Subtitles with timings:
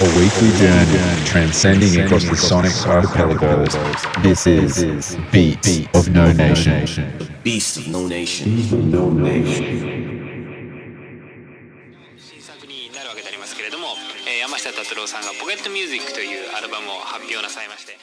[0.00, 3.74] A weekly journey transcending across the sonic archipelagos.
[4.22, 6.86] This is Beats of No Nation.
[7.42, 8.90] Beast of No Nation.
[8.90, 10.16] No Nation.
[12.18, 13.88] 新作になるわけでありますけれども、
[14.26, 17.98] えー山下達郎さんが「ポケットミュージック」というアルバムを発表なさいまして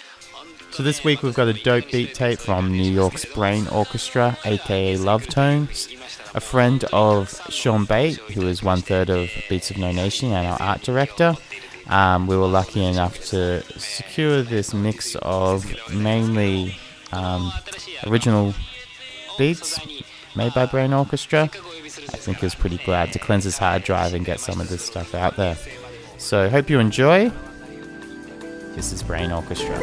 [0.71, 4.97] So this week we've got a dope beat tape from New York's Brain Orchestra, aka
[4.97, 5.89] Love Tones,
[6.33, 10.47] a friend of Sean Bate, who is one third of Beats of No Nation and
[10.47, 11.35] our art director.
[11.88, 16.76] um, we were lucky enough to secure this mix of mainly
[17.12, 17.50] um,
[18.06, 18.54] original
[19.38, 19.80] beats
[20.36, 21.44] made by Brain Orchestra.
[21.44, 24.68] I think he was pretty glad to cleanse his hard drive and get some of
[24.68, 25.56] this stuff out there.
[26.18, 27.30] So hope you enjoy.
[28.74, 29.76] This is Brain Orchestra.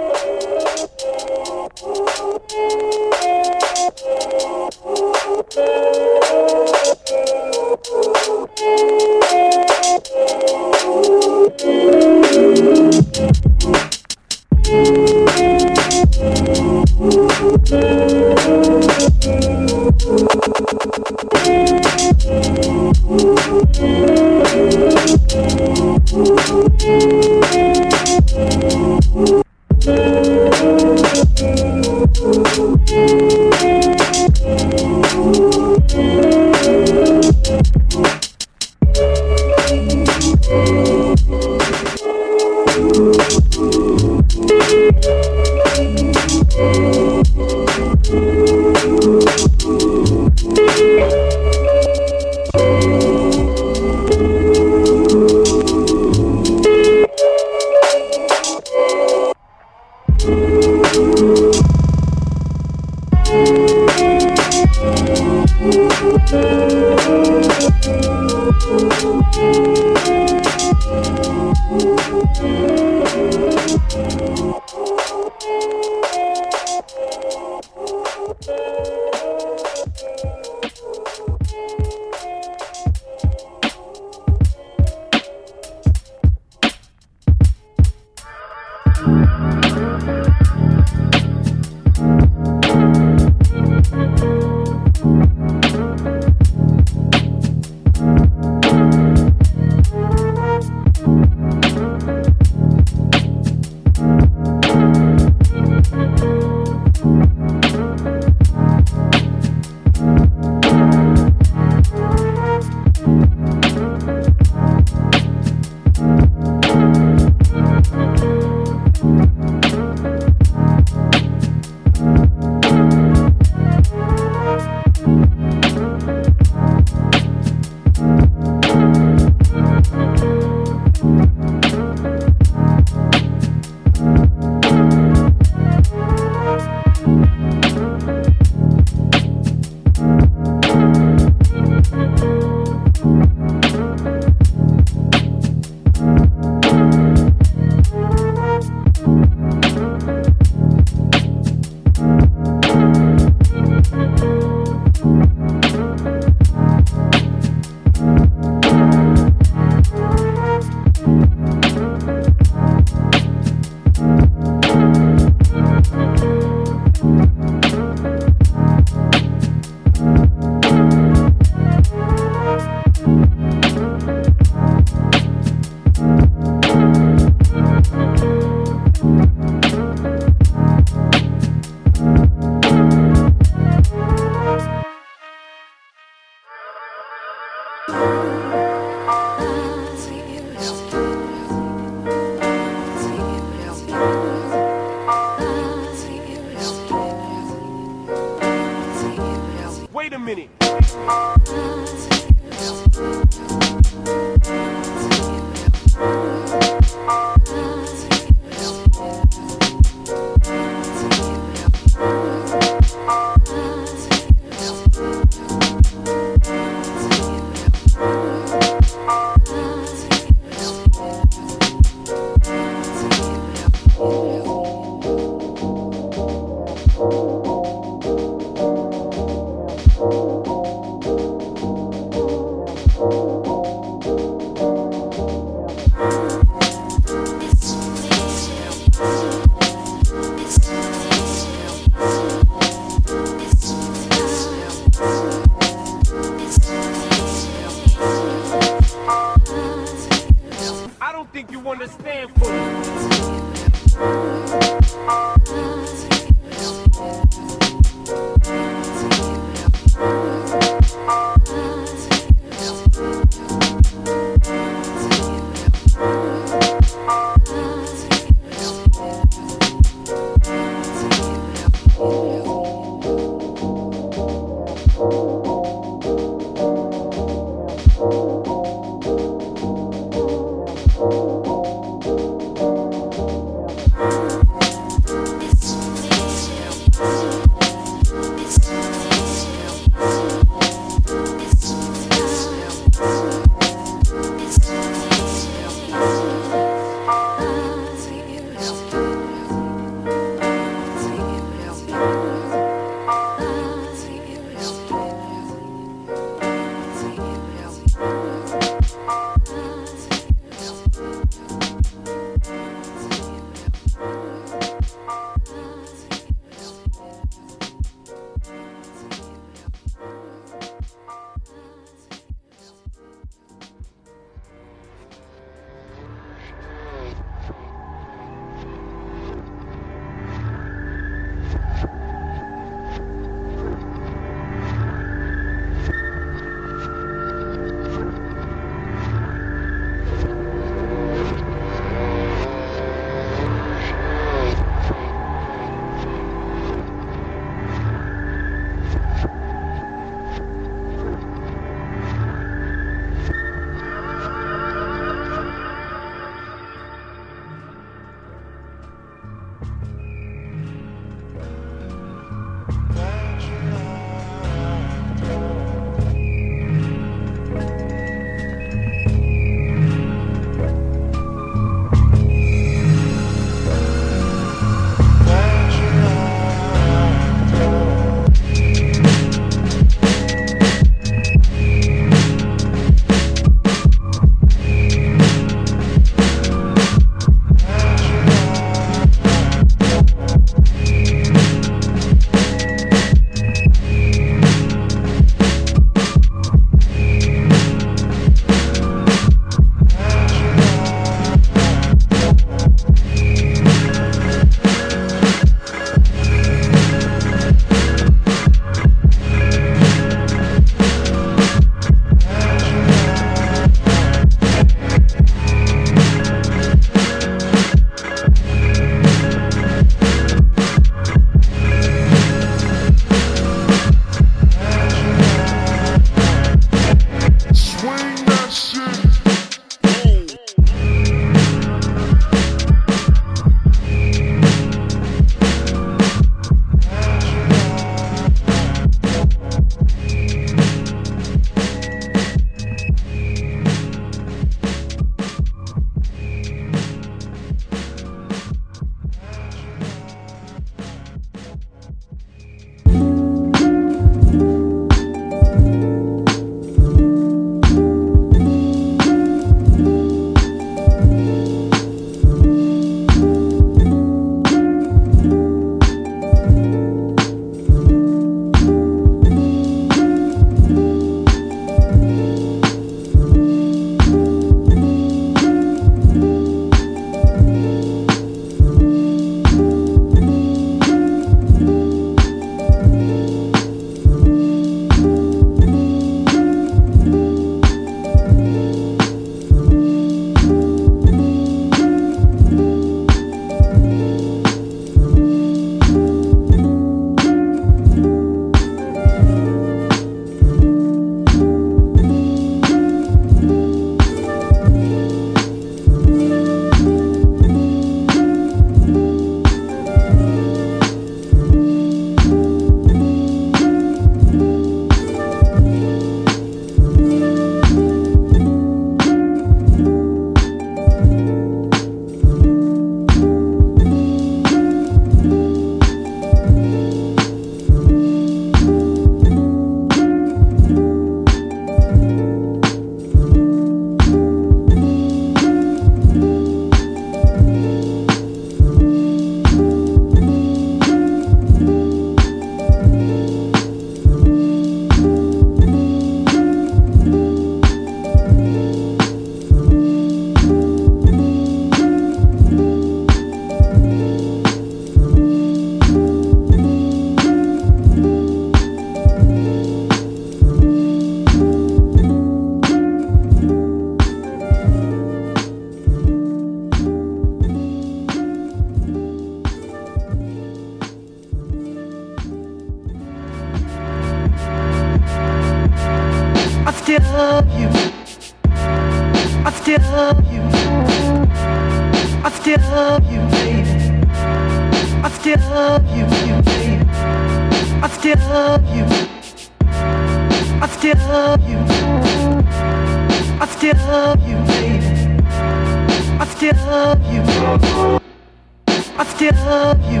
[599.80, 600.00] Love you.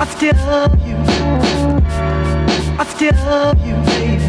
[0.00, 0.96] I still love you.
[2.78, 4.24] I still love you, baby.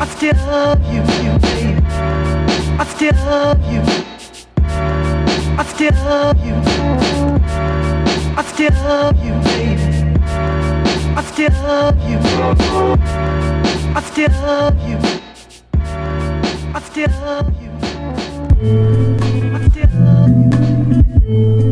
[0.00, 1.82] I still love you, you, baby.
[2.78, 3.82] I still love you.
[5.56, 6.54] I still love you.
[8.36, 9.88] I still love you, baby.
[11.16, 12.18] I still love you.
[13.94, 14.98] I still love you.
[16.74, 17.70] I still love you.
[19.54, 20.30] I still love
[21.26, 21.63] you.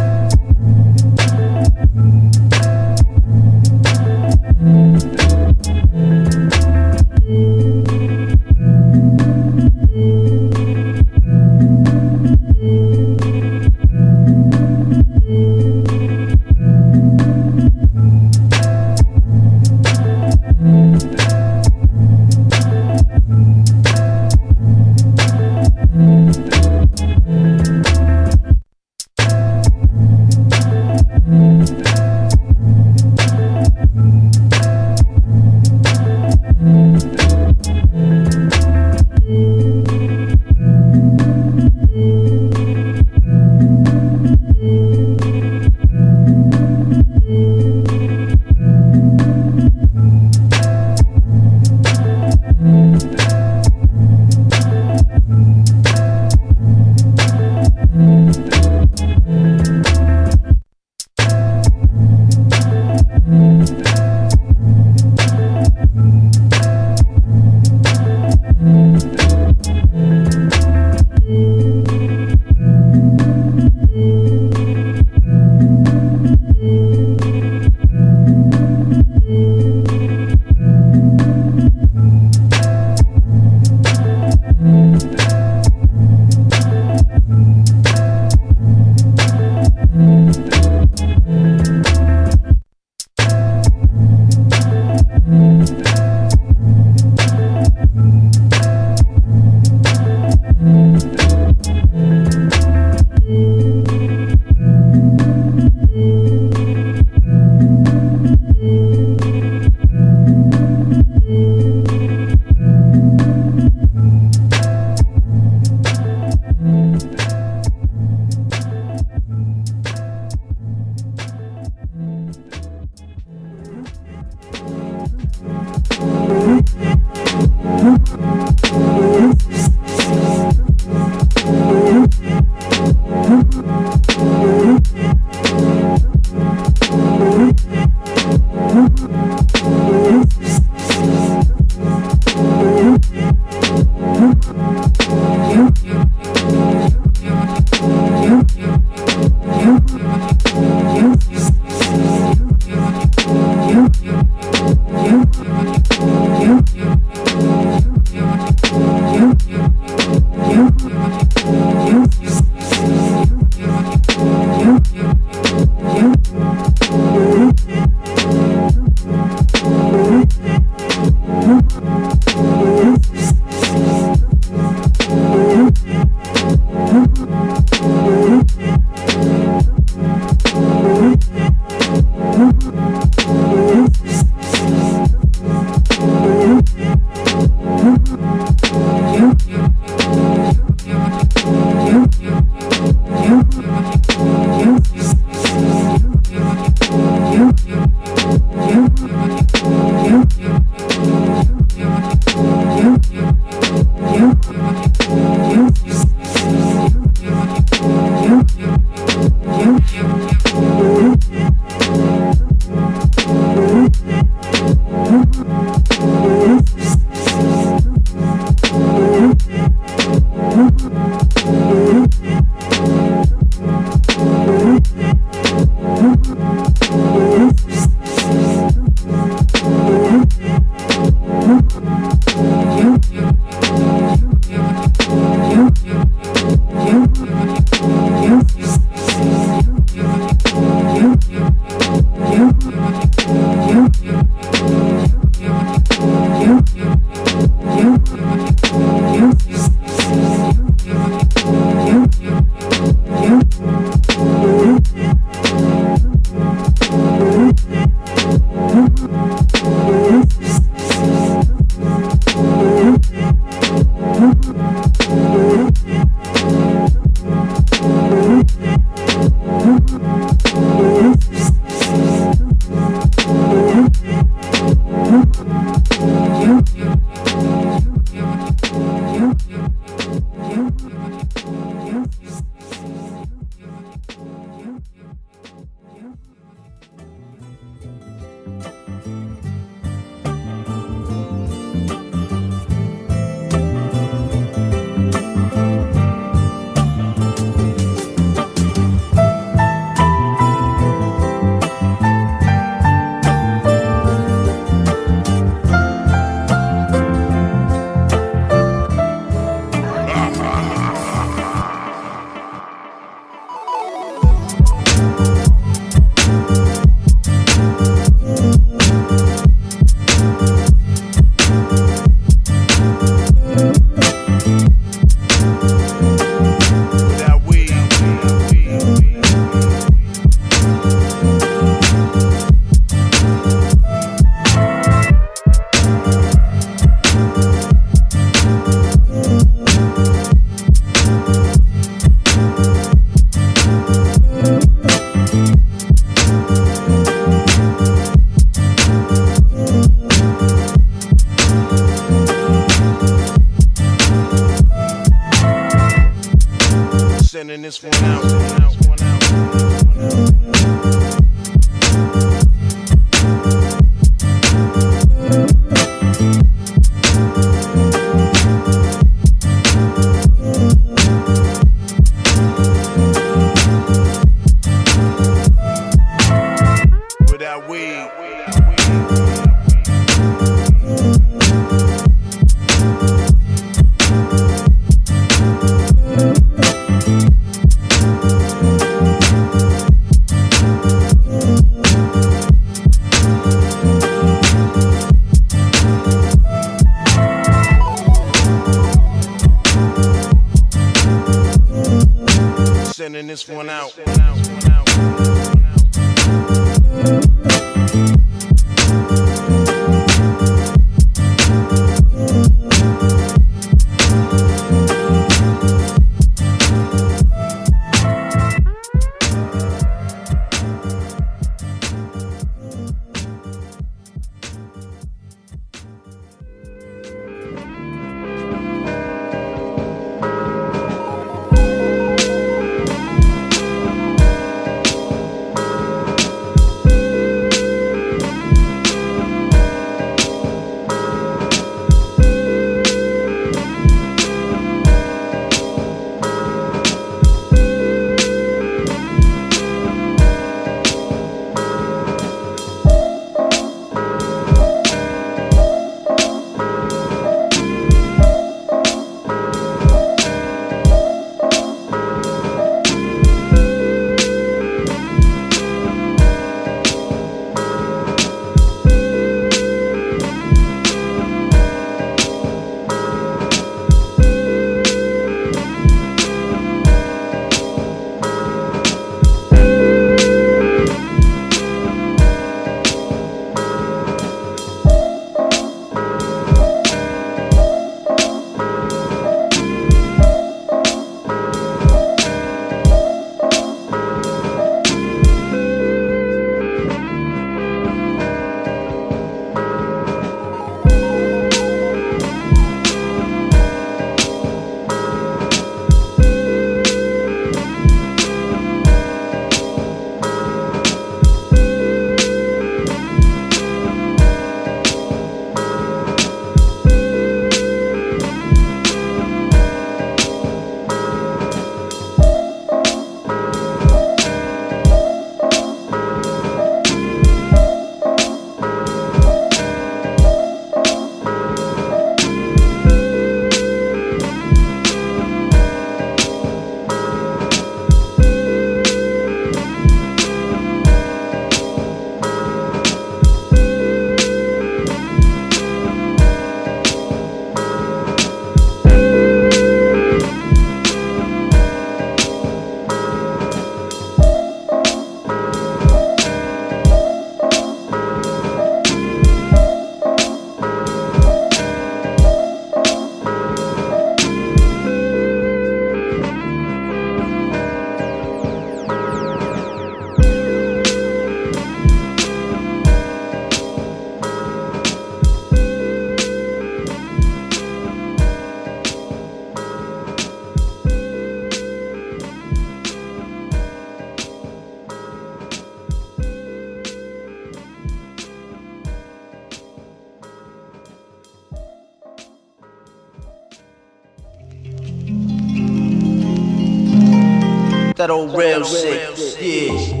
[598.01, 600.00] That old rail shit, yeah.